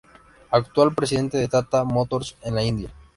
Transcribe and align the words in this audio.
Actual 0.49 0.95
Presidente 0.95 1.37
de 1.37 1.47
Tata 1.47 1.83
Motors 1.83 2.35
en 2.41 2.55
la 2.55 2.63
India. 2.63 2.89